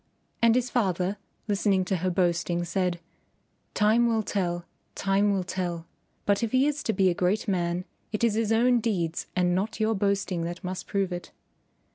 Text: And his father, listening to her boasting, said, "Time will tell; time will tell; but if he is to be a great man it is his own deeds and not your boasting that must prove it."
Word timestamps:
And 0.41 0.55
his 0.55 0.71
father, 0.71 1.17
listening 1.47 1.85
to 1.85 1.97
her 1.97 2.09
boasting, 2.09 2.63
said, 2.65 2.99
"Time 3.75 4.07
will 4.07 4.23
tell; 4.23 4.65
time 4.95 5.31
will 5.31 5.43
tell; 5.43 5.85
but 6.25 6.41
if 6.41 6.53
he 6.53 6.65
is 6.65 6.81
to 6.81 6.91
be 6.91 7.11
a 7.11 7.13
great 7.13 7.47
man 7.47 7.85
it 8.11 8.23
is 8.23 8.33
his 8.33 8.51
own 8.51 8.79
deeds 8.79 9.27
and 9.35 9.53
not 9.53 9.79
your 9.79 9.93
boasting 9.93 10.41
that 10.41 10.63
must 10.63 10.87
prove 10.87 11.13
it." 11.13 11.29